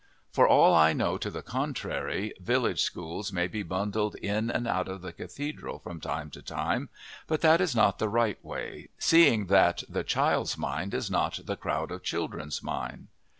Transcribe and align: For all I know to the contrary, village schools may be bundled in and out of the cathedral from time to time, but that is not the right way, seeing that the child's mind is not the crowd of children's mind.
For 0.31 0.47
all 0.47 0.73
I 0.73 0.93
know 0.93 1.19
to 1.19 1.29
the 1.29 1.43
contrary, 1.43 2.33
village 2.39 2.81
schools 2.81 3.31
may 3.31 3.45
be 3.45 3.61
bundled 3.61 4.15
in 4.15 4.49
and 4.49 4.67
out 4.67 4.87
of 4.87 5.03
the 5.03 5.13
cathedral 5.13 5.77
from 5.77 6.01
time 6.01 6.31
to 6.31 6.41
time, 6.41 6.89
but 7.27 7.41
that 7.41 7.61
is 7.61 7.75
not 7.75 7.99
the 7.99 8.09
right 8.09 8.43
way, 8.43 8.89
seeing 8.97 9.45
that 9.45 9.83
the 9.87 10.03
child's 10.03 10.57
mind 10.57 10.95
is 10.95 11.11
not 11.11 11.41
the 11.45 11.55
crowd 11.55 11.91
of 11.91 12.01
children's 12.01 12.63
mind. 12.63 13.09